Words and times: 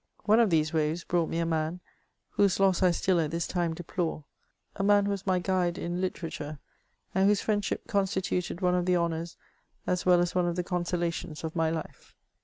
One 0.23 0.39
of 0.39 0.49
these 0.49 0.73
waves 0.73 1.03
brought 1.03 1.29
me 1.29 1.37
a 1.37 1.45
man— 1.45 1.79
whose 2.31 2.59
loss 2.59 2.81
I 2.81 2.89
still 2.89 3.19
at 3.19 3.29
this 3.29 3.45
time 3.45 3.75
de« 3.75 3.83
plore,— 3.83 4.23
a 4.77 4.81
man 4.81 5.05
who 5.05 5.11
was 5.11 5.27
my 5.27 5.37
guide 5.37 5.77
in 5.77 6.01
literature, 6.01 6.57
and 7.13 7.29
whose 7.29 7.41
friendship 7.41 7.85
constituted 7.85 8.61
one 8.61 8.73
of 8.73 8.87
the 8.87 8.97
honours 8.97 9.37
as 9.85 10.03
well 10.03 10.19
as 10.19 10.33
one 10.33 10.47
of 10.47 10.55
the 10.55 10.63
consolations 10.63 11.43
of 11.43 11.55
my 11.55 11.69
life. 11.69 12.15